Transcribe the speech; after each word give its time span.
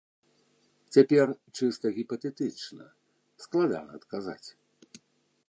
Цяпер, 0.95 1.27
чыста 1.59 1.85
гіпатэтычна, 1.99 2.89
складана 3.45 3.91
адказаць. 4.01 4.49